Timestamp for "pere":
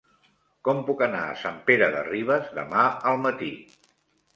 1.69-1.93